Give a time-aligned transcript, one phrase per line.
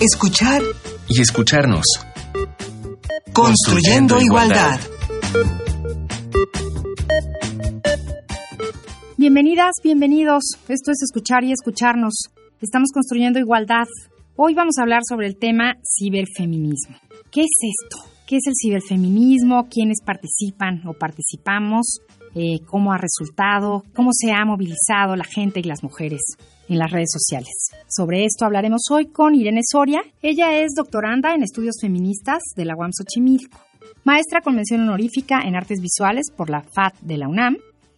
[0.00, 0.62] escuchar
[1.08, 1.84] y escucharnos.
[3.32, 4.78] Construyendo, igualdad.
[9.16, 10.44] Bienvenidas, bienvenidos.
[10.68, 12.14] Esto es escuchar y escucharnos.
[12.60, 13.86] Estamos construyendo igualdad.
[14.36, 16.96] Hoy vamos a hablar sobre el tema ciberfeminismo.
[17.32, 18.04] ¿Qué es esto?
[18.26, 19.68] ¿Qué es el ciberfeminismo?
[19.68, 21.98] ¿Quiénes participan o participamos?
[22.34, 23.84] Eh, ¿Cómo ha resultado?
[23.94, 26.20] ¿Cómo se ha movilizado la gente y las mujeres
[26.68, 27.52] en las redes sociales?
[27.88, 30.02] Sobre esto hablaremos hoy con Irene Soria.
[30.22, 33.58] Ella es doctoranda en estudios feministas de la UAM Xochimilco,
[34.04, 37.56] maestra con mención honorífica en artes visuales por la FAT de la UNAM.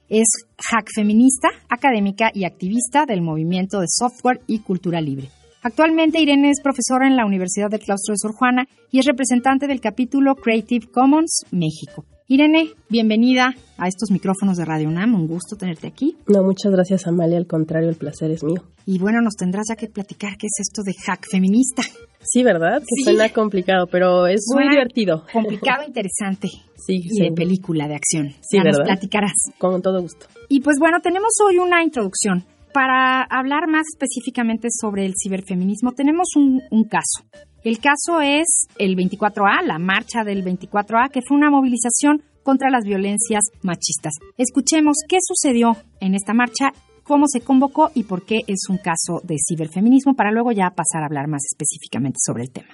[0.08, 5.28] Es hack feminista, académica y activista del movimiento de software y cultura libre.
[5.62, 9.66] Actualmente Irene es profesora en la Universidad del Claustro de Sor Juana y es representante
[9.66, 12.06] del capítulo Creative Commons México.
[12.32, 15.16] Irene, bienvenida a estos micrófonos de Radio UNAM.
[15.16, 16.16] Un gusto tenerte aquí.
[16.28, 17.36] No, muchas gracias, Amalia.
[17.36, 18.62] Al contrario, el placer es mío.
[18.86, 21.82] Y bueno, nos tendrás ya que platicar qué es esto de hack feminista.
[22.22, 22.82] Sí, ¿verdad?
[22.82, 25.24] Que suena complicado, pero es muy divertido.
[25.32, 26.46] Complicado, interesante.
[26.76, 28.28] Sí, y de película de acción.
[28.42, 28.78] Sí, ya ¿verdad?
[28.78, 29.34] Nos platicarás.
[29.58, 30.26] Con todo gusto.
[30.48, 32.44] Y pues bueno, tenemos hoy una introducción.
[32.72, 37.24] Para hablar más específicamente sobre el ciberfeminismo, tenemos un, caso.
[37.64, 42.84] El caso es el 24A, la marcha del 24A, que fue una movilización contra las
[42.84, 44.14] violencias machistas.
[44.38, 49.20] Escuchemos qué sucedió en esta marcha, cómo se convocó y por qué es un caso
[49.24, 52.68] de ciberfeminismo, para luego ya pasar a hablar más específicamente sobre el tema.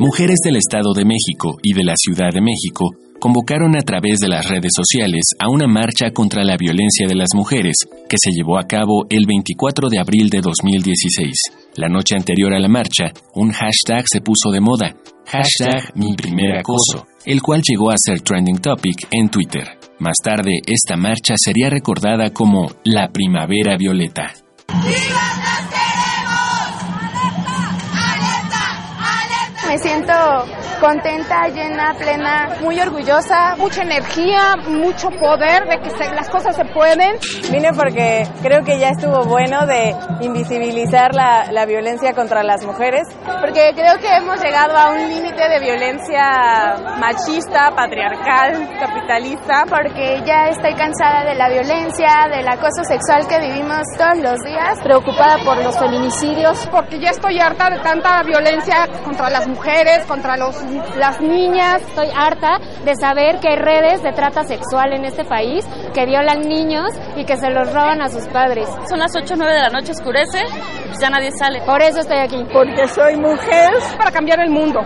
[0.00, 4.28] Mujeres del Estado de México y de la Ciudad de México convocaron a través de
[4.28, 7.74] las redes sociales a una marcha contra la violencia de las mujeres
[8.08, 11.34] que se llevó a cabo el 24 de abril de 2016.
[11.74, 14.94] La noche anterior a la marcha, un hashtag se puso de moda,
[15.26, 19.66] hashtag mi primer acoso, el cual llegó a ser trending topic en Twitter.
[19.98, 24.32] Más tarde, esta marcha sería recordada como la Primavera Violeta.
[29.78, 30.12] Me siento
[30.80, 36.64] contenta, llena, plena, muy orgullosa, mucha energía, mucho poder de que se, las cosas se
[36.64, 37.16] pueden.
[37.50, 43.02] Vine porque creo que ya estuvo bueno de invisibilizar la, la, violencia contra las mujeres.
[43.24, 49.64] Porque creo que hemos llegado a un límite de violencia machista, patriarcal, capitalista.
[49.68, 54.78] Porque ya estoy cansada de la violencia, del acoso sexual que vivimos todos los días.
[54.82, 56.66] Preocupada por los feminicidios.
[56.70, 61.82] Porque ya estoy harta de tanta violencia contra las mujeres, contra los las niñas.
[61.82, 66.40] Estoy harta de saber que hay redes de trata sexual en este país que violan
[66.40, 68.68] niños y que se los roban a sus padres.
[68.88, 70.40] Son las 8 o 9 de la noche, oscurece,
[71.00, 71.60] ya nadie sale.
[71.62, 72.44] Por eso estoy aquí.
[72.52, 73.70] Porque soy mujer.
[73.96, 74.80] Para cambiar el mundo.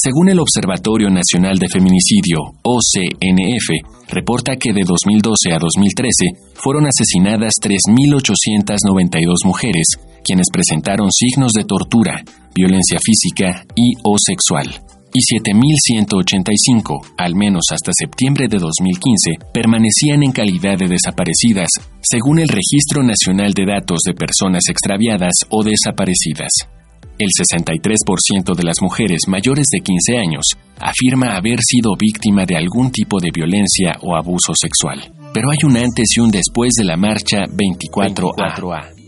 [0.00, 7.54] Según el Observatorio Nacional de Feminicidio, OCNF, reporta que de 2012 a 2013 fueron asesinadas
[7.60, 9.86] 3.892 mujeres,
[10.22, 12.22] quienes presentaron signos de tortura,
[12.54, 14.68] violencia física y o sexual.
[15.12, 21.70] Y 7.185, al menos hasta septiembre de 2015, permanecían en calidad de desaparecidas,
[22.02, 26.77] según el Registro Nacional de Datos de Personas Extraviadas o Desaparecidas.
[27.18, 30.44] El 63% de las mujeres mayores de 15 años
[30.78, 35.00] afirma haber sido víctima de algún tipo de violencia o abuso sexual.
[35.34, 38.54] Pero hay un antes y un después de la marcha 24A.
[38.54, 38.98] 24A.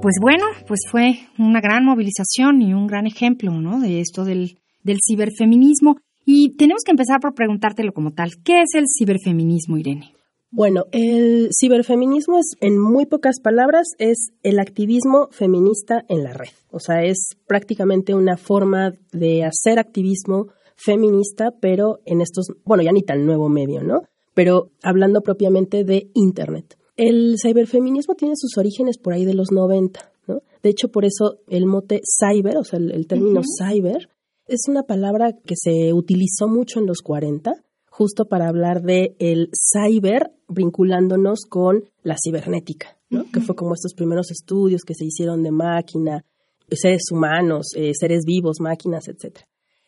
[0.00, 3.80] Pues bueno, pues fue una gran movilización y un gran ejemplo, ¿no?
[3.80, 5.96] De esto del, del ciberfeminismo.
[6.24, 8.34] Y tenemos que empezar por preguntártelo como tal.
[8.44, 10.12] ¿Qué es el ciberfeminismo, Irene?
[10.50, 16.48] Bueno, el ciberfeminismo es, en muy pocas palabras, es el activismo feminista en la red.
[16.70, 22.92] O sea, es prácticamente una forma de hacer activismo feminista, pero en estos, bueno, ya
[22.92, 24.02] ni tan nuevo medio, ¿no?
[24.32, 26.78] Pero hablando propiamente de Internet.
[26.96, 30.40] El ciberfeminismo tiene sus orígenes por ahí de los 90, ¿no?
[30.62, 33.72] De hecho, por eso el mote cyber, o sea, el, el término uh -huh.
[33.72, 34.08] cyber,
[34.46, 37.52] es una palabra que se utilizó mucho en los 40,
[37.98, 43.22] justo para hablar de el cyber vinculándonos con la cibernética, ¿no?
[43.22, 43.32] Uh -huh.
[43.32, 46.24] Que fue como estos primeros estudios que se hicieron de máquina,
[46.70, 49.40] seres humanos, eh, seres vivos, máquinas, etc.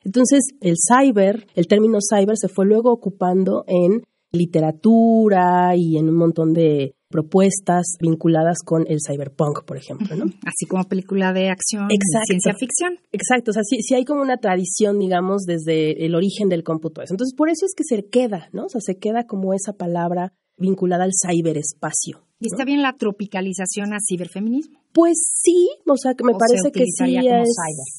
[0.05, 4.03] Entonces, el cyber, el término cyber se fue luego ocupando en
[4.33, 10.27] literatura y en un montón de propuestas vinculadas con el cyberpunk, por ejemplo, ¿no?
[10.47, 12.27] Así como película de acción, Exacto.
[12.27, 12.99] ciencia ficción.
[13.13, 17.03] Exacto, o sea, sí, sí, hay como una tradición, digamos, desde el origen del cómputo.
[17.03, 18.67] Entonces, por eso es que se queda, ¿no?
[18.67, 22.23] O sea, se queda como esa palabra vinculada al ciberespacio.
[22.39, 24.81] Y está bien la tropicalización a ciberfeminismo.
[24.93, 27.49] Pues sí, o sea, que me parece que sí es.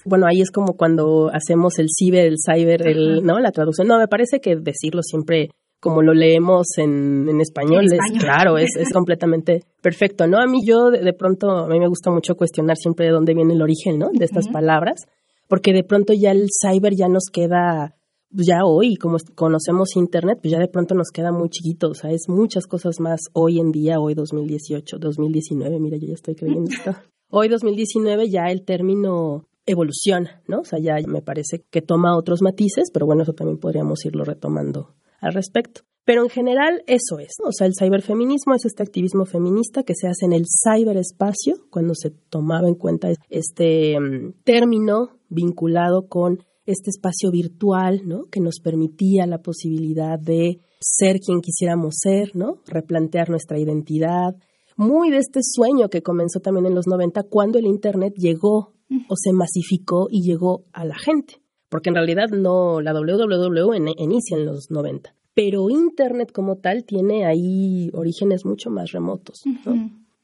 [0.06, 3.40] Bueno, ahí es como cuando hacemos el ciber, el cyber, el, ¿no?
[3.40, 3.88] La traducción.
[3.88, 8.70] No, me parece que decirlo siempre como lo leemos en, en español, es claro, es,
[8.78, 10.38] es completamente perfecto, ¿no?
[10.38, 13.56] A mí yo de, pronto, a mí me gusta mucho cuestionar siempre de dónde viene
[13.56, 14.12] el origen, ¿no?
[14.14, 15.08] De estas palabras,
[15.50, 17.96] porque de pronto ya el cyber ya nos queda
[18.34, 21.94] pues ya hoy, como conocemos Internet, pues ya de pronto nos queda muy chiquito, o
[21.94, 26.36] sea, es muchas cosas más hoy en día, hoy 2018, 2019, mira, yo ya estoy
[26.36, 26.96] creyendo esto.
[27.30, 30.62] Hoy 2019 ya el término evoluciona, ¿no?
[30.62, 34.24] O sea, ya me parece que toma otros matices, pero bueno, eso también podríamos irlo
[34.24, 35.82] retomando al respecto.
[36.04, 40.08] Pero en general eso es, o sea, el ciberfeminismo es este activismo feminista que se
[40.08, 46.90] hace en el ciberespacio, cuando se tomaba en cuenta este mm, término vinculado con este
[46.90, 48.26] espacio virtual, ¿no?
[48.32, 52.62] Que nos permitía la posibilidad de ser quien quisiéramos ser, ¿no?
[52.66, 54.36] Replantear nuestra identidad.
[54.76, 58.74] Muy de este sueño que comenzó también en los 90 cuando el Internet llegó
[59.08, 61.41] o se masificó y llegó a la gente.
[61.72, 65.16] Porque en realidad no, la WWW inicia en los 90.
[65.34, 69.42] Pero Internet como tal tiene ahí orígenes mucho más remotos.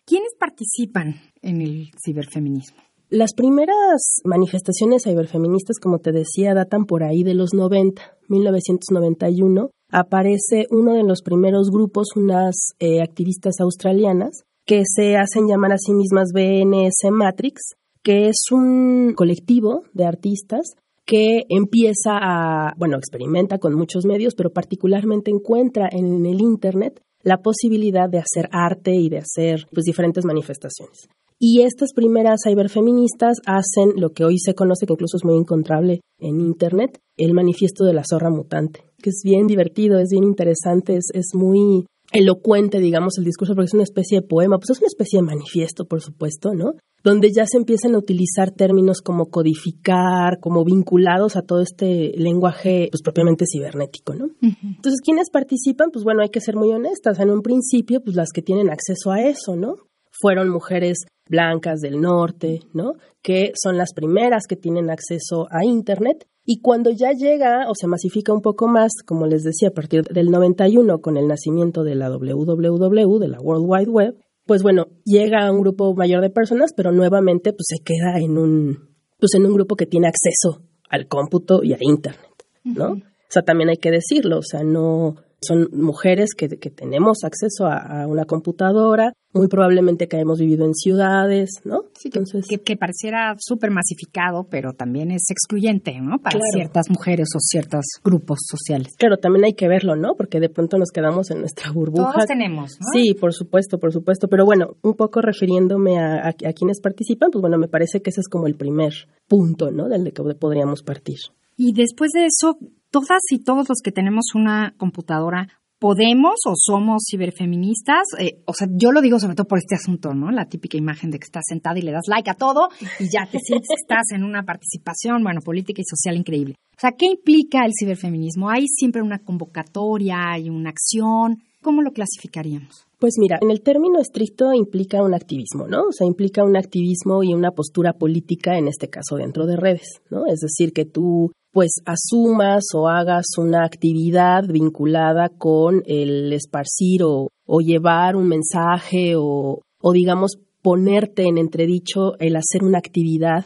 [0.05, 2.77] ¿Quiénes participan en el ciberfeminismo?
[3.09, 9.69] Las primeras manifestaciones ciberfeministas, como te decía, datan por ahí de los 90, 1991.
[9.89, 15.77] Aparece uno de los primeros grupos, unas eh, activistas australianas, que se hacen llamar a
[15.77, 20.75] sí mismas BNS Matrix, que es un colectivo de artistas
[21.07, 27.37] que empieza a, bueno, experimenta con muchos medios, pero particularmente encuentra en el Internet la
[27.37, 31.07] posibilidad de hacer arte y de hacer pues diferentes manifestaciones.
[31.39, 36.01] Y estas primeras ciberfeministas hacen lo que hoy se conoce, que incluso es muy encontrable
[36.19, 40.97] en Internet, el manifiesto de la zorra mutante, que es bien divertido, es bien interesante,
[40.97, 44.79] es, es muy elocuente, digamos, el discurso, porque es una especie de poema, pues es
[44.79, 46.73] una especie de manifiesto, por supuesto, ¿no?
[47.03, 52.87] Donde ya se empiezan a utilizar términos como codificar, como vinculados a todo este lenguaje,
[52.91, 54.27] pues propiamente cibernético, ¿no?
[54.41, 55.89] Entonces, ¿quiénes participan?
[55.91, 57.19] Pues bueno, hay que ser muy honestas.
[57.19, 59.75] En un principio, pues las que tienen acceso a eso, ¿no?
[60.11, 62.93] Fueron mujeres blancas del norte, ¿no?
[63.21, 66.25] Que son las primeras que tienen acceso a Internet.
[66.49, 70.03] Y cuando ya llega o se masifica un poco más, como les decía, a partir
[70.03, 74.15] del 91 con el nacimiento de la WWW, de la World Wide Web,
[74.45, 78.37] pues bueno, llega a un grupo mayor de personas, pero nuevamente pues se queda en
[78.37, 82.93] un, pues en un grupo que tiene acceso al cómputo y a Internet, ¿no?
[82.93, 88.07] O sea, también hay que decirlo, o sea, no, son mujeres que, tenemos acceso a,
[88.07, 91.83] una computadora, muy probablemente que hemos vivido en ciudades, ¿no?
[91.93, 96.17] Sí, Entonces, que, pareciera súper masificado, pero también es excluyente, ¿no?
[96.19, 98.95] Para ciertas mujeres o ciertos grupos sociales.
[98.97, 100.15] Claro, también hay que verlo, ¿no?
[100.15, 102.13] Porque de pronto nos quedamos en nuestra burbuja.
[102.13, 102.87] Todos tenemos, ¿no?
[102.93, 104.27] Sí, por supuesto, por supuesto.
[104.27, 108.21] Pero bueno, un poco refiriéndome a, a quienes participan, pues bueno, me parece que ese
[108.21, 108.93] es como el primer
[109.27, 109.87] punto, ¿no?
[109.87, 111.17] Del de que podríamos partir.
[111.57, 112.59] Y después de eso,
[112.91, 115.47] todas y todos los que tenemos una computadora
[115.79, 120.13] podemos o somos ciberfeministas, eh, o sea, yo lo digo sobre todo por este asunto,
[120.13, 120.31] ¿no?
[120.31, 122.69] La típica imagen de que estás sentada y le das like a todo
[122.99, 126.55] y ya te sientes que estás en una participación, bueno, política y social increíble.
[126.75, 128.49] O sea, ¿qué implica el ciberfeminismo?
[128.49, 131.43] ¿Hay siempre una convocatoria, hay una acción?
[131.61, 132.87] ¿Cómo lo clasificaríamos?
[132.99, 135.83] Pues mira, en el término estricto implica un activismo, ¿no?
[135.89, 140.01] O sea, implica un activismo y una postura política, en este caso dentro de redes,
[140.09, 140.25] ¿no?
[140.25, 147.29] Es decir, que tú pues asumas o hagas una actividad vinculada con el esparcir o,
[147.59, 153.45] llevar un mensaje o, o digamos ponerte en entredicho el hacer una actividad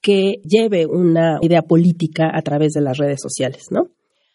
[0.00, 3.88] que lleve una idea política a través de las redes sociales, ¿no?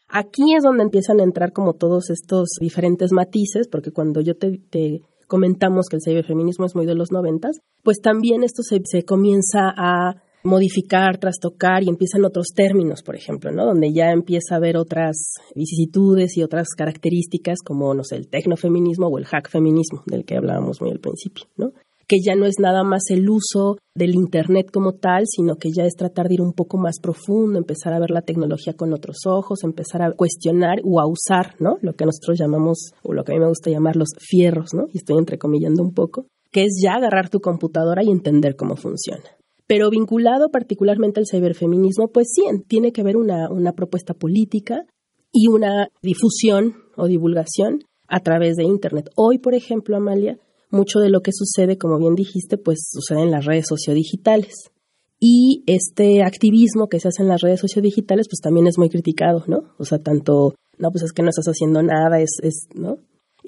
[0.09, 5.01] Aquí es donde empiezan a entrar como todos estos diferentes matices, porque cuando yo te,
[5.27, 10.21] comentamos que el ciberfeminismo es muy de los noventas, pues también esto se comienza a
[10.43, 13.65] modificar, trastocar y empiezan otros términos, por ejemplo, ¿no?
[13.65, 19.07] Donde ya empieza a haber otras vicisitudes y otras características como, no sé, el tecnofeminismo
[19.07, 21.73] o el hack feminismo, del que hablábamos muy al principio, ¿no?
[22.07, 25.83] Que ya no es nada más el uso del Internet como tal, sino que ya
[25.83, 29.25] es tratar de ir un poco más profundo, empezar a ver la tecnología con otros
[29.25, 31.77] ojos, empezar a cuestionar o a usar, ¿no?
[31.81, 34.85] Lo que nosotros llamamos, o lo que a mí me gusta llamar los fierros, ¿no?
[34.93, 39.25] Y estoy entrecomillando un poco, que es ya agarrar tu computadora y entender cómo funciona.
[39.67, 44.85] Pero vinculado particularmente al ciberfeminismo, pues sí, tiene que haber una, una propuesta política
[45.31, 49.09] y una difusión o divulgación a través de Internet.
[49.15, 53.31] Hoy, por ejemplo, Amalia, mucho de lo que sucede, como bien dijiste, pues sucede en
[53.31, 54.71] las redes sociodigitales.
[55.19, 59.43] Y este activismo que se hace en las redes sociodigitales, pues también es muy criticado,
[59.47, 59.73] ¿no?
[59.79, 62.97] O sea, tanto, no, pues es que no estás haciendo nada, es, es ¿no?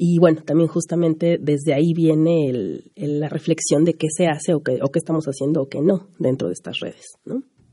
[0.02, 2.54] Y bueno, también justamente desde ahí viene
[2.96, 6.54] la reflexión de qué se hace o qué, estamos haciendo o qué no dentro de
[6.54, 7.18] estas redes.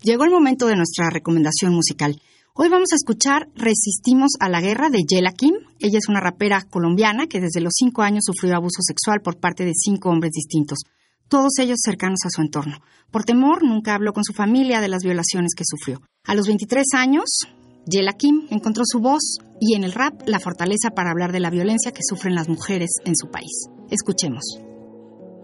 [0.03, 2.21] Llegó el momento de nuestra recomendación musical.
[2.53, 5.55] Hoy vamos a escuchar Resistimos a la Guerra de Yela Kim.
[5.79, 9.65] Ella es una rapera colombiana que desde los cinco años sufrió abuso sexual por parte
[9.65, 10.81] de cinco hombres distintos,
[11.29, 12.79] todos ellos cercanos a su entorno.
[13.13, 16.03] Por temor, nunca habló con su familia de las violaciones que sufrió.
[16.25, 17.47] A los 23 años,
[17.89, 21.51] Yela Kim encontró su voz y en el rap la fortaleza para hablar de la
[21.51, 23.69] violencia que sufren las mujeres en su país.
[23.93, 24.43] Escuchemos.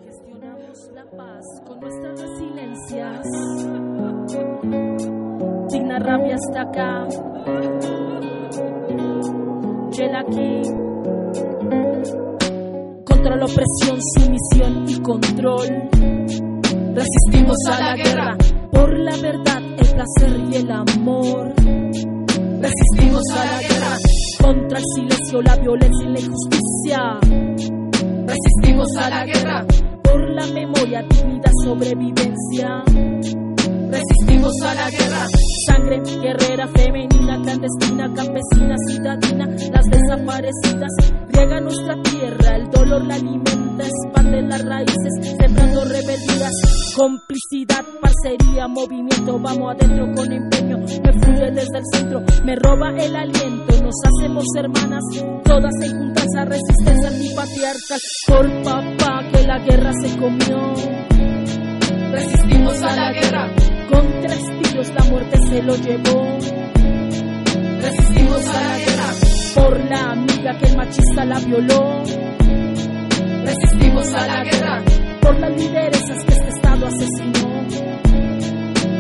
[0.05, 3.27] Gestionamos la paz con nuestras resiliencias.
[5.71, 7.07] Digna rabia está acá.
[9.93, 10.63] Yela Kim.
[13.05, 15.69] Contra la opresión, sumisión y control.
[16.93, 18.37] Resistimos a la guerra
[18.73, 21.55] por la verdad, el placer y el amor
[22.63, 23.99] Resistimos a la guerra
[24.41, 27.21] contra el silencio, la violencia y la injusticia.
[28.25, 29.67] Resistimos a la guerra
[30.05, 32.85] por la memoria, dignidad, sobrevivencia.
[33.91, 35.27] Resistimos a la guerra.
[35.67, 40.93] Sangre guerrera, femenina, clandestina, campesina, ciudadina, las desaparecidas.
[41.31, 46.53] Riega nuestra tierra, el dolor la alimenta, expande las raíces, sembrando rebeldías.
[46.97, 50.72] Complicidad, parcería, movimiento, vamos adentro con empeño.
[51.03, 53.83] Me fluye desde el centro, me roba el aliento.
[53.83, 55.03] Nos hacemos hermanas,
[55.45, 58.01] todas en juntas resistencia antipatriarcal.
[58.27, 60.75] Por papá que la guerra se comió.
[62.13, 63.55] Resistimos a la guerra
[63.91, 66.39] con tres tiros la muerte se lo llevó.
[67.81, 69.11] Resistimos a la guerra
[69.55, 72.03] por la amiga que el machista la violó.
[73.45, 74.83] Resistimos a la guerra
[75.21, 77.52] por las lideresas que este Estado asesinó.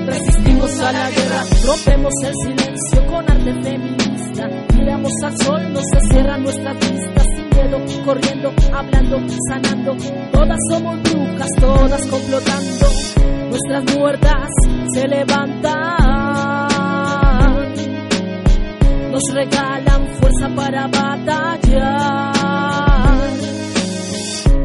[0.07, 4.49] Resistimos a la guerra, rompemos el silencio con arte feminista.
[4.75, 9.97] Miramos al sol, no se cierran nuestras vistas sin miedo, corriendo, hablando, sanando.
[10.33, 12.87] Todas somos brujas, todas complotando.
[13.51, 14.49] Nuestras muertas
[14.95, 15.73] se levantan,
[19.11, 22.33] nos regalan fuerza para batallar.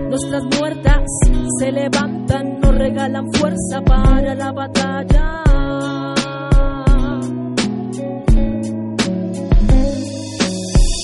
[0.09, 1.03] Nuestras muertas
[1.59, 5.43] se levantan, nos regalan fuerza para la batalla.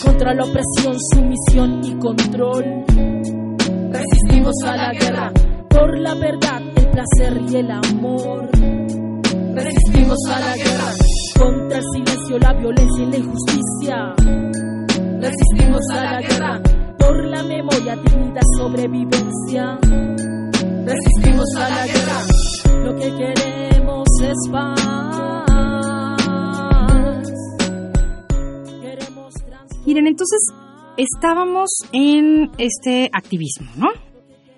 [0.03, 2.65] Contra la opresión, sumisión y control.
[3.92, 5.32] Resistimos a la guerra
[5.70, 8.50] por la verdad, el placer y el amor.
[9.56, 10.92] Resistimos a la guerra
[11.39, 14.13] contra el silencio, la violencia y la injusticia.
[15.22, 16.62] Resistimos a la guerra
[17.00, 19.80] por la memoria, dignidad, sobrevivencia.
[20.85, 24.83] Resistimos a la guerra, lo que queremos es paz.
[29.85, 30.39] Miren, entonces
[30.97, 33.87] estábamos en este activismo, ¿no?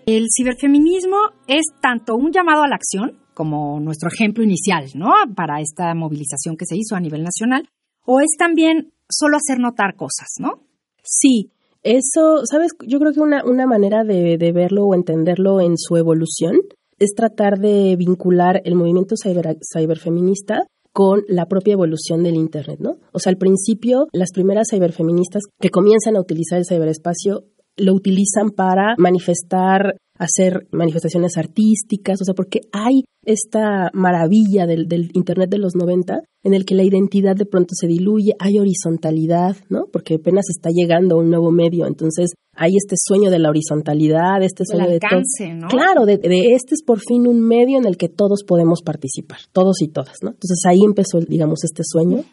[0.05, 1.17] El ciberfeminismo
[1.47, 5.13] es tanto un llamado a la acción, como nuestro ejemplo inicial, ¿no?
[5.35, 7.69] Para esta movilización que se hizo a nivel nacional,
[8.05, 10.63] o es también solo hacer notar cosas, ¿no?
[11.03, 11.51] Sí,
[11.85, 12.71] eso, ¿sabes?
[12.87, 16.57] Yo creo que una, una manera de, de, verlo o entenderlo en su evolución
[16.97, 22.97] es tratar de vincular el movimiento cyber, ciberfeminista con la propia evolución del Internet, ¿no?
[23.11, 27.43] O sea, al principio, las primeras ciberfeministas que comienzan a utilizar el ciberespacio
[27.77, 35.09] lo utilizan para manifestar, hacer manifestaciones artísticas, o sea, porque hay esta maravilla del, del,
[35.13, 39.57] Internet de los 90 en el que la identidad de pronto se diluye, hay horizontalidad,
[39.69, 39.87] ¿no?
[39.91, 44.63] Porque apenas está llegando un nuevo medio, entonces hay este sueño de la horizontalidad, este
[44.65, 45.67] sueño alcance, de ¿no?
[45.67, 49.39] Claro, de, de, este es por fin un medio en el que todos podemos participar,
[49.51, 50.29] todos y todas, ¿no?
[50.29, 52.23] Entonces ahí empezó, digamos, este sueño,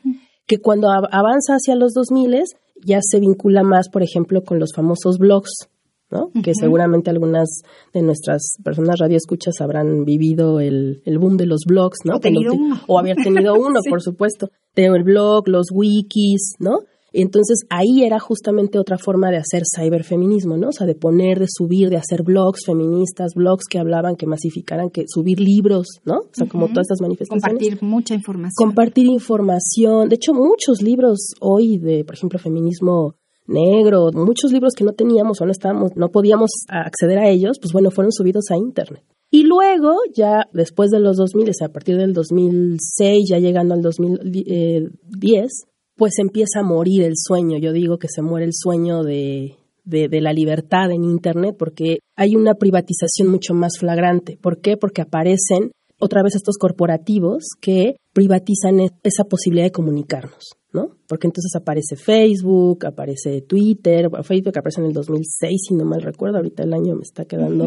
[0.47, 2.43] que cuando avanza hacia los 2000
[2.85, 5.69] ya se vincula más, por ejemplo, con los famosos blogs,
[6.13, 6.27] ¿no?
[6.27, 6.43] Uh -huh.
[6.45, 7.49] Que seguramente algunas
[7.93, 12.17] de nuestras personas radioescuchas habrán vivido el, el boom de los blogs, ¿no?
[12.17, 12.81] O, tenido uno.
[12.87, 13.91] o haber tenido uno, sí.
[13.91, 14.49] por supuesto.
[14.77, 16.81] De el blog, los wikis, ¿no?
[17.13, 20.69] Entonces ahí era justamente otra forma de hacer ciberfeminismo, ¿no?
[20.69, 24.91] O sea, de poner, de subir, de hacer blogs feministas, blogs que hablaban, que masificaran,
[24.91, 26.15] que subir libros, ¿no?
[26.15, 26.51] O sea, uh -huh.
[26.51, 27.45] como todas estas manifestaciones.
[27.45, 28.55] Compartir mucha información.
[28.57, 30.09] Compartir información.
[30.09, 33.15] De hecho, muchos libros hoy de, por ejemplo, feminismo
[33.53, 37.73] negro, muchos libros que no teníamos o no estábamos, no podíamos acceder a ellos, pues
[37.73, 39.05] bueno, fueron subidos a internet.
[39.31, 43.75] Y luego, ya después de los 2000, o sea, a partir del 2006, ya llegando
[43.75, 45.51] al 2010,
[45.97, 47.59] pues empieza a morir el sueño.
[47.59, 52.01] Yo digo que se muere el sueño de, de, de, la libertad en Internet porque
[52.15, 54.39] hay una privatización mucho más flagrante.
[54.41, 54.77] ¿Por qué?
[54.77, 60.57] Porque aparecen otra vez estos corporativos que privatizan esa posibilidad de comunicarnos.
[60.73, 60.97] ¿no?
[61.13, 66.39] Porque entonces aparece Facebook, aparece Twitter, Facebook aparece en el 2006, si no mal recuerdo,
[66.39, 67.65] ahorita el año me está quedando.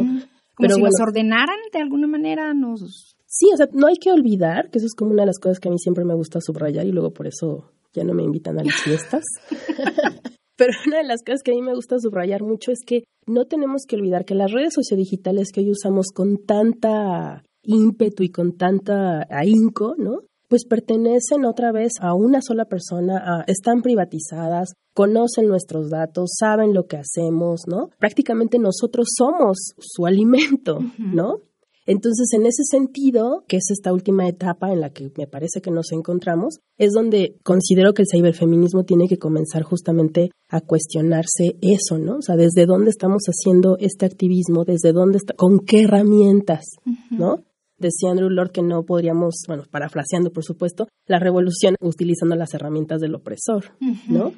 [0.55, 3.15] Como si nos ordenaran de alguna manera, nos...
[3.27, 5.59] Sí, o sea, no hay que olvidar, que eso es como una de las cosas
[5.59, 8.57] que a mí siempre me gusta subrayar y luego por eso ya no me invitan
[8.57, 9.21] a las fiestas.
[10.57, 13.45] Pero una de las cosas que a mí me gusta subrayar mucho es que no
[13.45, 18.57] tenemos que olvidar que las redes sociodigitales que hoy usamos con tanta ímpetu y con
[18.57, 20.21] tanta ahínco, ¿no?
[20.49, 26.85] Pues pertenecen otra vez a una sola persona, están privatizadas, conocen nuestros datos, saben lo
[26.85, 27.89] que hacemos, ¿no?
[27.99, 31.39] Prácticamente nosotros somos su alimento, ¿no?
[31.87, 35.69] Entonces, en ese sentido, que es esta última etapa en la que me parece que
[35.69, 41.99] nos encontramos, es donde considero que el ciberfeminismo tiene que comenzar justamente a cuestionarse eso,
[41.99, 42.17] ¿no?
[42.17, 46.65] O sea, desde dónde estamos haciendo este activismo, desde dónde está, con qué herramientas,
[47.11, 47.43] ¿no?
[47.77, 53.01] Decía Andrew Lord que no podríamos, bueno, parafraseando por supuesto, la revolución utilizando las herramientas
[53.01, 53.65] del opresor,
[54.07, 54.33] ¿no?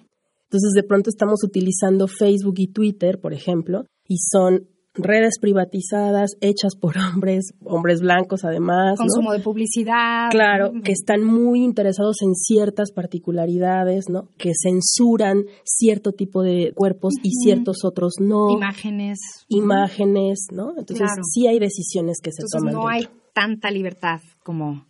[0.49, 4.67] Entonces de pronto estamos utilizando Facebook y Twitter, por ejemplo, y son
[4.97, 8.97] redes privatizadas hechas por hombres, hombres blancos además.
[8.97, 10.29] Consumo de publicidad.
[10.31, 14.29] Claro, que están muy interesados en ciertas particularidades, ¿no?
[14.37, 18.49] Que censuran cierto tipo de cuerpos y ciertos otros no.
[18.51, 19.19] Imágenes.
[19.47, 20.73] Imágenes, ¿no?
[20.77, 22.73] Entonces sí hay decisiones que se Entonces, toman.
[22.73, 24.87] No hay tanta libertad como,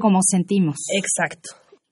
[0.00, 0.76] como sentimos.
[0.94, 1.48] Exacto.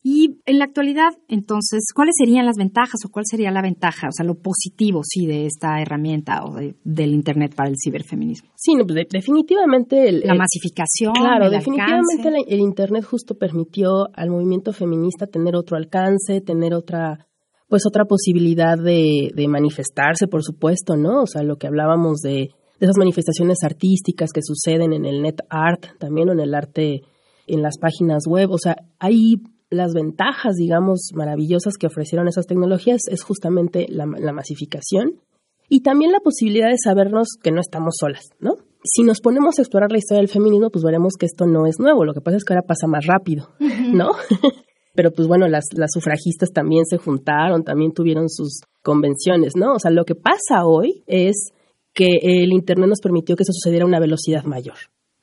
[0.06, 4.12] Y en la actualidad, entonces, ¿cuáles serían las ventajas o cuál sería la ventaja, o
[4.12, 8.50] sea, lo positivo, sí, de esta herramienta o del Internet para el ciberfeminismo?
[8.54, 10.06] Sí, pues, definitivamente...
[10.06, 16.42] El, la masificación, Claro, definitivamente el Internet justo permitió al movimiento feminista tener otro alcance,
[16.42, 17.26] tener otra
[17.66, 21.22] pues otra posibilidad de, de manifestarse, por supuesto, ¿no?
[21.22, 25.40] O sea, lo que hablábamos de, de esas manifestaciones artísticas que suceden en el net
[25.48, 27.02] art, también en el arte
[27.46, 29.36] en las páginas web, o sea, hay
[29.70, 35.20] las ventajas, digamos, maravillosas que ofrecieron esas tecnologías es justamente la, masificación
[35.68, 38.56] y también la posibilidad de sabernos que no estamos solas, ¿no?
[38.84, 41.78] Si nos ponemos a explorar la historia del feminismo, pues veremos que esto no es
[41.78, 43.50] nuevo, lo que pasa es que ahora pasa más rápido,
[43.92, 44.10] ¿no?
[44.94, 49.74] Pero pues bueno, las, las sufragistas también se juntaron, también tuvieron sus convenciones, ¿no?
[49.74, 51.52] O sea, lo que pasa hoy es
[51.94, 54.76] que el Internet nos permitió que eso sucediera a una velocidad mayor,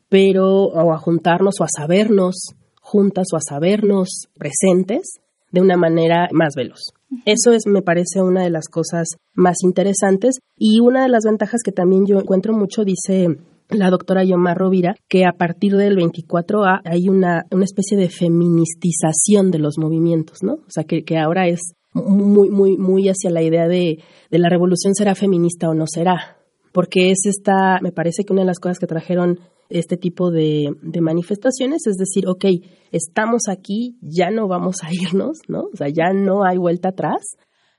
[0.10, 5.20] pero o a juntarnos o a sabernos juntas o a sabernos presentes
[5.52, 6.80] de una manera más veloz.
[7.26, 11.62] Eso es, me parece, una de las cosas más interesantes y una de las ventajas
[11.64, 13.28] que también yo encuentro mucho, dice
[13.70, 19.52] la doctora Yomar Rovira, que a partir del 24A hay una, una especie de feministización
[19.52, 20.54] de los movimientos, ¿no?
[20.54, 24.50] O sea, que, que ahora es muy, muy, muy hacia la idea de, de la
[24.50, 26.41] revolución será feminista o no será,
[26.72, 29.40] porque es esta, me parece que una de las cosas que trajeron
[29.72, 32.46] este tipo de, manifestaciones, es decir, ok,
[32.92, 35.62] estamos aquí, ya no vamos a irnos, ¿no?
[35.74, 37.38] O sea, ya no hay vuelta atrás.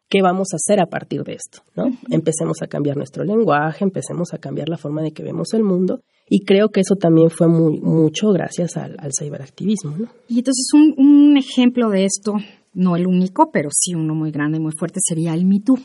[0.08, 1.62] ¿Qué vamos a hacer a partir de esto?
[1.74, 1.84] ¿no?
[2.10, 6.02] Empecemos a cambiar nuestro lenguaje, empecemos a cambiar la forma de que vemos el mundo
[6.28, 9.96] y creo que eso también fue muy mucho gracias al, ciberactivismo.
[9.96, 10.08] ¿no?
[10.28, 12.34] Y entonces un, un ejemplo de esto,
[12.74, 15.78] no el único, pero sí uno muy grande y muy fuerte sería el MeToo.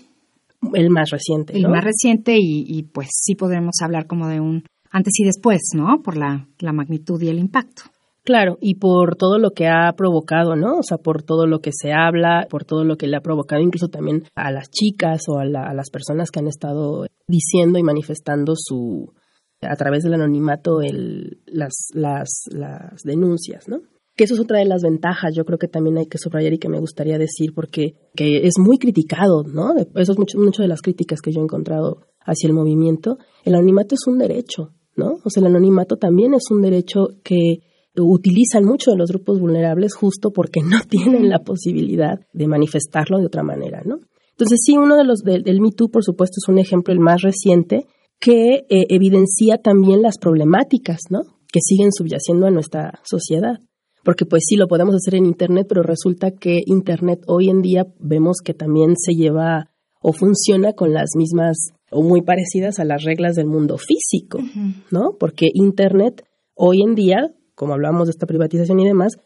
[0.74, 1.56] El más reciente.
[1.56, 5.62] El más reciente y, y, pues sí podremos hablar como de un antes y después,
[5.76, 6.02] ¿no?
[6.02, 7.84] Por la, magnitud y el impacto.
[8.24, 10.80] Claro, y por todo lo que ha provocado, ¿no?
[10.80, 13.62] O sea, por todo lo que se habla, por todo lo que le ha provocado
[13.62, 18.54] incluso también a las chicas o a, las personas que han estado diciendo y manifestando
[18.58, 19.14] su,
[19.62, 23.80] a través del anonimato, el, las, las, las denuncias, ¿no?
[24.18, 26.58] Que eso es otra de las ventajas, yo creo que también hay que subrayar y
[26.58, 29.76] que me gustaría decir, porque que es muy criticado, ¿no?
[29.96, 33.20] Eso es mucho, de las críticas que yo he encontrado hacia el movimiento.
[33.46, 35.20] El anonimato es un derecho, ¿no?
[35.24, 37.60] O sea, el anonimato también es un derecho que
[37.96, 43.28] utilizan mucho de los grupos vulnerables justo porque no tienen la posibilidad de manifestarlo de
[43.28, 44.00] otra manera, ¿no?
[44.32, 47.00] Entonces, sí, uno de los del, del Me Too, por supuesto, es un ejemplo el
[47.00, 47.86] más reciente
[48.20, 51.22] que eh, evidencia también las problemáticas, ¿no?
[51.52, 53.60] Que siguen subyaciendo a nuestra sociedad.
[54.08, 57.88] Porque pues sí, lo podemos hacer en Internet, pero resulta que Internet hoy en día
[58.00, 61.58] vemos que también se lleva o funciona con las mismas
[61.92, 64.40] o muy parecidas a las reglas del mundo físico,
[64.92, 65.18] ¿no?
[65.20, 66.24] Porque Internet
[66.56, 67.18] hoy en día,
[67.54, 69.18] como hablamos de esta privatización y demás,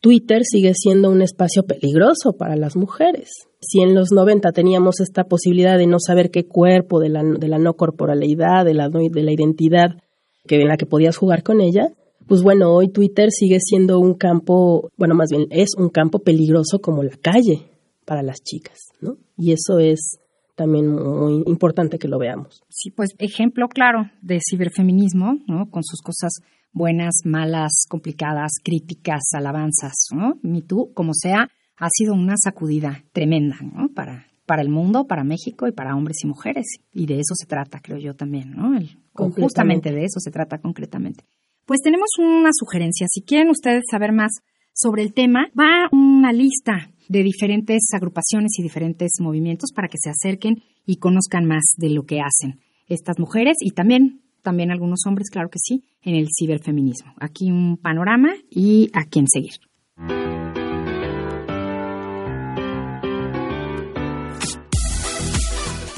[0.00, 3.28] Twitter sigue siendo un espacio peligroso para las mujeres.
[3.60, 7.48] Si en los 90 teníamos esta posibilidad de no saber qué cuerpo, de la, de
[7.48, 9.98] la no corporalidad, de la, de la identidad
[10.46, 11.92] que, en la que podías jugar con ella,
[12.26, 16.80] pues bueno, hoy Twitter sigue siendo un campo, bueno, más bien es un campo peligroso
[16.80, 17.66] como la calle
[18.04, 19.16] para las chicas, ¿no?
[19.36, 20.18] Y eso es
[20.54, 22.62] también muy importante que lo veamos.
[22.68, 25.70] Sí, pues ejemplo claro de ciberfeminismo, ¿no?
[25.70, 26.32] Con sus cosas
[26.72, 30.34] buenas, malas, complicadas, críticas, alabanzas, ¿no?
[30.42, 33.88] Ni tú, como sea, ha sido una sacudida tremenda, ¿no?
[33.94, 36.66] Para, para el mundo, para México y para hombres y mujeres.
[36.92, 38.78] Y de eso se trata, creo yo también, ¿no?
[39.14, 41.24] justamente de eso se trata concretamente.
[41.70, 43.06] Pues tenemos una sugerencia.
[43.08, 44.40] Si quieren ustedes saber más
[44.72, 50.10] sobre el tema, va una lista de diferentes agrupaciones y diferentes movimientos para que se
[50.10, 55.30] acerquen y conozcan más de lo que hacen estas mujeres y también, también algunos hombres,
[55.30, 57.14] claro que sí, en el ciberfeminismo.
[57.20, 59.60] Aquí un panorama y a quién seguir.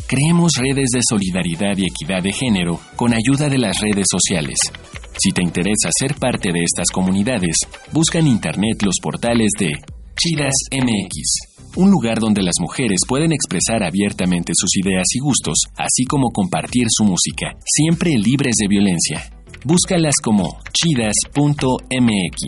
[0.07, 4.59] Creemos redes de solidaridad y equidad de género con ayuda de las redes sociales.
[5.23, 7.55] Si te interesa ser parte de estas comunidades,
[7.93, 9.69] busca en Internet los portales de
[10.17, 16.07] Chidas MX, un lugar donde las mujeres pueden expresar abiertamente sus ideas y gustos, así
[16.09, 19.31] como compartir su música, siempre libres de violencia.
[19.65, 22.43] Búscalas como chidas.mx.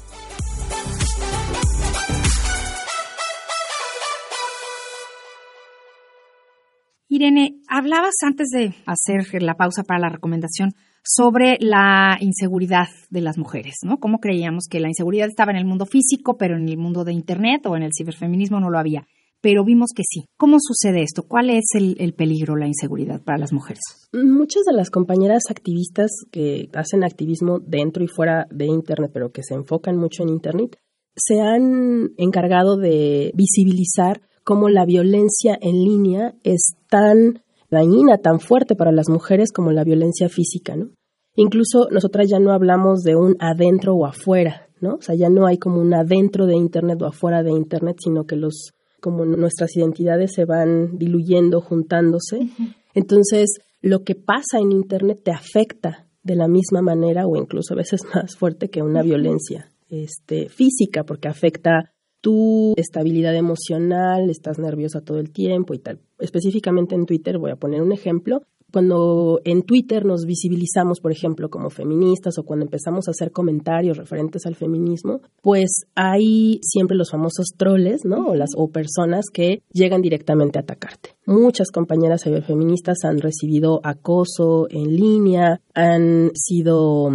[7.21, 10.73] Irene, hablabas antes de hacer la pausa para la recomendación
[11.05, 13.99] sobre la inseguridad de las mujeres, ¿no?
[13.99, 17.13] Cómo creíamos que la inseguridad estaba en el mundo físico, pero en el mundo de
[17.13, 19.07] Internet o en el ciberfeminismo no lo había.
[19.43, 20.25] Pero vimos que sí.
[20.39, 21.25] ¿Cómo sucede esto?
[21.29, 23.83] ¿Cuál es el, el peligro, la inseguridad para las mujeres?
[24.15, 29.43] Muchas de las compañeras activistas que hacen activismo dentro y fuera de Internet, pero que
[29.43, 30.79] se enfocan mucho en Internet,
[31.15, 38.75] se han encargado de visibilizar cómo la violencia en línea es tan dañina, tan fuerte
[38.75, 40.91] para las mujeres como la violencia física, ¿no?
[41.37, 44.95] Incluso nosotras ya no hablamos de un adentro o afuera, ¿no?
[44.95, 48.25] O sea, ya no hay como un adentro de Internet o afuera de Internet, sino
[48.25, 52.49] que los, como nuestras identidades se van diluyendo, juntándose.
[52.93, 57.77] Entonces, lo que pasa en Internet te afecta de la misma manera o incluso a
[57.77, 65.01] veces más fuerte que una violencia este, física, porque afecta tu estabilidad emocional, estás nerviosa
[65.01, 66.01] todo el tiempo y tal.
[66.19, 68.43] Específicamente en Twitter, voy a poner un ejemplo.
[68.73, 73.97] Cuando en Twitter nos visibilizamos, por ejemplo, como feministas o cuando empezamos a hacer comentarios
[73.97, 78.29] referentes al feminismo, pues hay siempre los famosos troles, ¿no?
[78.29, 81.17] O las o personas que llegan directamente a atacarte.
[81.27, 87.11] Muchas compañeras feministas han recibido acoso en línea, han sido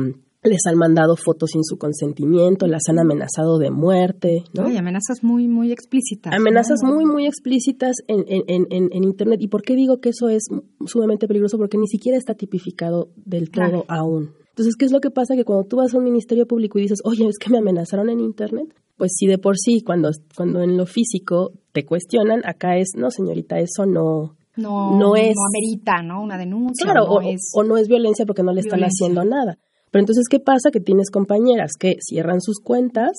[0.45, 4.43] les han mandado fotos sin su consentimiento, las han amenazado de muerte.
[4.53, 4.69] ¿no?
[4.69, 6.33] Y amenazas muy, muy explícitas.
[6.33, 9.41] Amenazas muy, muy explícitas en, en, en, en, Internet.
[9.41, 10.43] ¿Y por qué digo que eso es
[10.85, 11.57] sumamente peligroso?
[11.57, 14.31] Porque ni siquiera está tipificado del todo aún.
[14.49, 15.35] Entonces, ¿qué es lo que pasa?
[15.35, 18.09] Que cuando tú vas a un ministerio público y dices, oye, es que me amenazaron
[18.09, 22.77] en Internet, pues si de por sí, cuando, cuando en lo físico te cuestionan, acá
[22.77, 25.35] es, no, señorita, eso no, no, no es.
[25.35, 26.23] No amerita, ¿no?
[26.23, 26.85] Una denuncia.
[26.85, 27.21] Claro, o,
[27.53, 29.57] o, no es violencia porque no le están haciendo nada.
[29.95, 30.71] Pero entonces, ¿qué pasa?
[30.73, 33.11] Que tienes compañeras que cierran sus cuentas,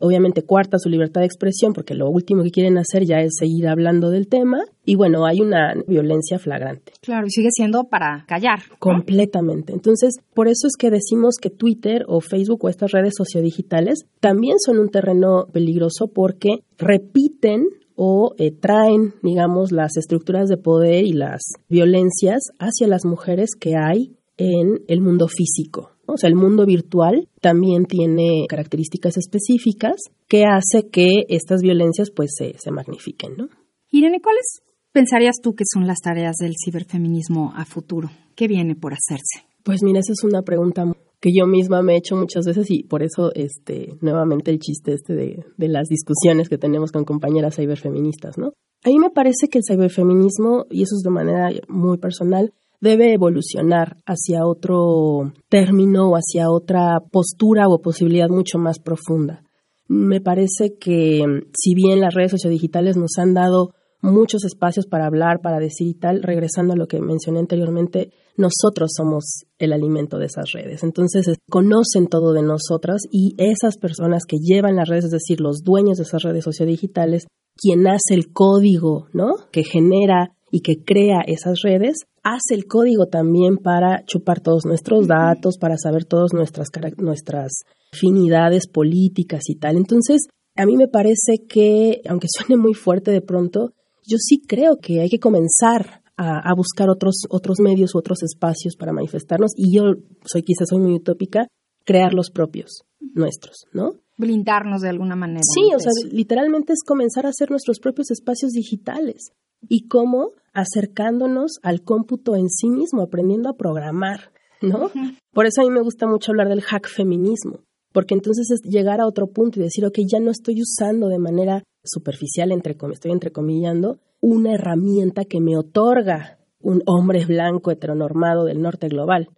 [0.00, 3.68] obviamente cuarta su libertad de expresión, porque lo último que quieren hacer ya es seguir
[3.68, 6.94] hablando del tema, y bueno, hay una violencia flagrante.
[7.00, 8.58] Claro, y sigue siendo para callar.
[8.80, 9.72] Completamente.
[9.72, 14.56] Entonces, por eso es que decimos que Twitter o Facebook o estas redes sociodigitales también
[14.58, 21.12] son un terreno peligroso porque repiten o eh, traen, digamos, las estructuras de poder y
[21.12, 25.95] las violencias hacia las mujeres que hay en el mundo físico.
[26.06, 29.96] O sea, el mundo virtual también tiene características específicas
[30.28, 33.48] que hace que estas violencias pues se, se magnifiquen, ¿no?
[33.90, 38.10] Irene, ¿cuáles pensarías tú que son las tareas del ciberfeminismo a futuro?
[38.34, 39.46] ¿Qué viene por hacerse?
[39.62, 40.84] Pues mira, esa es una pregunta
[41.20, 44.92] que yo misma me he hecho muchas veces y por eso este nuevamente el chiste
[44.92, 48.52] este de, de las discusiones que tenemos con compañeras ciberfeministas, ¿no?
[48.84, 53.12] A mí me parece que el ciberfeminismo, y eso es de manera muy personal, debe
[53.12, 59.42] evolucionar hacia otro término o hacia otra postura o posibilidad mucho más profunda.
[59.88, 61.22] Me parece que
[61.56, 65.94] si bien las redes sociodigitales nos han dado muchos espacios para hablar, para decir y
[65.94, 70.82] tal, regresando a lo que mencioné anteriormente, nosotros somos el alimento de esas redes.
[70.82, 75.62] Entonces, conocen todo de nosotras y esas personas que llevan las redes, es decir, los
[75.62, 79.34] dueños de esas redes sociodigitales, quien hace el código, ¿no?
[79.50, 85.06] Que genera y que crea esas redes, hace el código también para chupar todos nuestros
[85.06, 89.76] datos, para saber todas nuestras, nuestras afinidades políticas y tal.
[89.76, 90.22] Entonces,
[90.58, 93.72] A mí me parece que, aunque suene muy fuerte de pronto,
[94.08, 98.74] yo sí creo que hay que comenzar a, buscar otros, otros medios u otros espacios
[98.76, 99.82] para manifestarnos y yo
[100.24, 101.46] soy quizás soy muy utópica,
[101.84, 103.92] crear los propios, nuestros, ¿no?
[104.16, 105.42] Blindarnos de alguna manera.
[105.42, 109.32] Sí, o sea, literalmente es comenzar a hacer nuestros propios espacios digitales.
[109.68, 110.30] ¿Y cómo?
[110.52, 114.30] Acercándonos al cómputo en sí mismo, aprendiendo a programar,
[114.62, 114.90] ¿no?
[115.32, 117.60] Por eso a mí me gusta mucho hablar del hack feminismo,
[117.92, 121.18] porque entonces es llegar a otro punto y decir, ok, ya no estoy usando de
[121.18, 128.60] manera superficial, entre, estoy entrecomillando, una herramienta que me otorga un hombre blanco heteronormado del
[128.60, 129.28] norte global,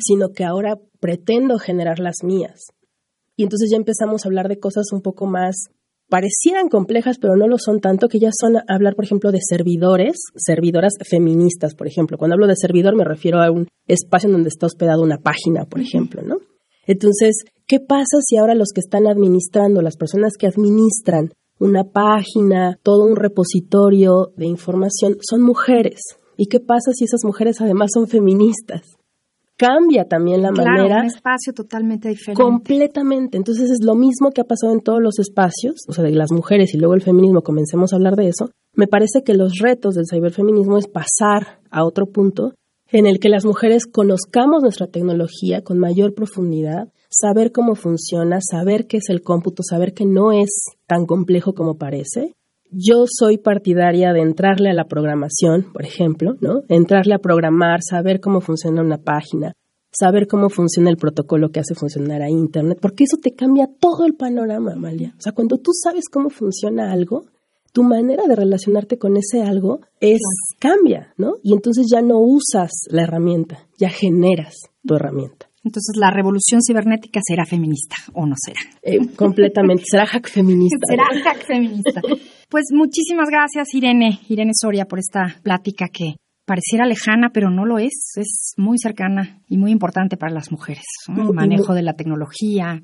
[0.00, 2.66] sino que ahora pretendo generar las mías.
[3.36, 5.54] Y entonces ya empezamos a hablar de cosas un poco más
[6.08, 10.16] parecieran complejas, pero no lo son tanto, que ya son hablar, por ejemplo, de servidores,
[10.36, 12.18] servidoras feministas, por ejemplo.
[12.18, 15.64] Cuando hablo de servidor me refiero a un espacio en donde está hospedada una página,
[15.64, 16.38] por ejemplo, ¿no?
[16.86, 22.78] Entonces, ¿qué pasa si ahora los que están administrando, las personas que administran una página,
[22.82, 26.00] todo un repositorio de información, son mujeres.
[26.36, 28.96] ¿Y qué pasa si esas mujeres además son feministas?
[29.56, 31.00] Cambia también la claro, manera.
[31.00, 32.42] Un espacio totalmente diferente.
[32.42, 33.36] Completamente.
[33.36, 36.32] Entonces es lo mismo que ha pasado en todos los espacios, o sea, de las
[36.32, 38.50] mujeres y luego el feminismo, comencemos a hablar de eso.
[38.74, 42.54] Me parece que los retos del ciberfeminismo es pasar a otro punto
[42.90, 48.86] en el que las mujeres conozcamos nuestra tecnología con mayor profundidad, saber cómo funciona, saber
[48.86, 52.34] qué es el cómputo, saber que no es tan complejo como parece.
[52.76, 56.62] Yo soy partidaria de entrarle a la programación, por ejemplo, ¿no?
[56.68, 59.52] Entrarle a programar, saber cómo funciona una página,
[59.92, 64.04] saber cómo funciona el protocolo que hace funcionar a Internet, porque eso te cambia todo
[64.06, 65.14] el panorama, Amalia.
[65.16, 67.26] O sea, cuando tú sabes cómo funciona algo,
[67.72, 70.20] tu manera de relacionarte con ese algo es
[70.58, 71.34] cambia, ¿no?
[71.42, 75.48] Y entonces ya no usas la herramienta, ya generas tu herramienta.
[75.64, 78.60] Entonces la revolución cibernética será feminista o no será.
[78.82, 80.78] Eh, completamente, será hack feminista.
[80.86, 82.00] será hack feminista.
[82.50, 87.78] Pues muchísimas gracias Irene, Irene Soria por esta plática que pareciera lejana, pero no lo
[87.78, 88.12] es.
[88.16, 90.84] Es muy cercana y muy importante para las mujeres.
[91.08, 92.82] El manejo de la tecnología,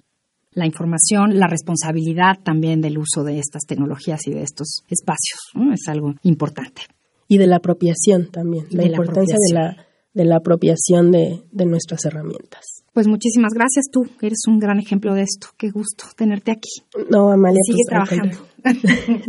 [0.53, 5.39] la información, la responsabilidad también del uso de estas tecnologías y de estos espacios.
[5.73, 6.83] Es algo importante.
[7.29, 12.85] Y de la apropiación también, la importancia de la de la apropiación de, nuestras herramientas.
[12.93, 15.49] Pues muchísimas gracias tú, eres un gran ejemplo de esto.
[15.57, 16.83] Qué gusto tenerte aquí.
[17.09, 18.39] No, Amalia, sigue pues, trabajando.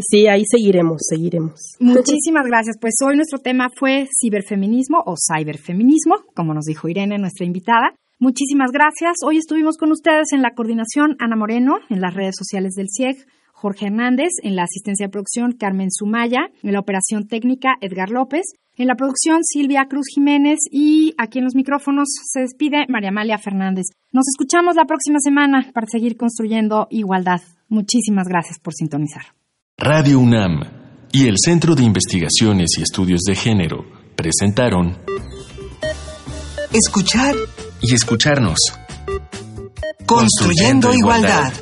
[0.09, 1.59] sí, ahí seguiremos, seguiremos.
[1.79, 2.77] Muchísimas gracias.
[2.81, 7.93] Pues hoy nuestro tema fue ciberfeminismo o cyberfeminismo, como nos dijo Irene, nuestra invitada.
[8.19, 9.17] Muchísimas gracias.
[9.25, 13.25] Hoy estuvimos con ustedes en la coordinación Ana Moreno, en las redes sociales del CIEG,
[13.61, 18.41] Jorge Hernández, en la asistencia de producción Carmen Sumaya, en la operación técnica Edgar López.
[18.75, 23.37] En la producción, Silvia Cruz Jiménez y aquí en los micrófonos se despide María Amalia
[23.37, 23.85] Fernández.
[24.11, 27.41] Nos escuchamos la próxima semana para seguir construyendo igualdad.
[27.67, 29.21] Muchísimas gracias por sintonizar.
[29.77, 30.63] Radio UNAM
[31.11, 34.97] y el Centro de Investigaciones y Estudios de Género presentaron
[36.73, 37.35] Escuchar
[37.81, 38.57] y escucharnos.
[40.07, 41.53] Construyendo, igualdad.